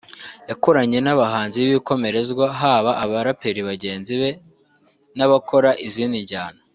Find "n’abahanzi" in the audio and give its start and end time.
1.01-1.57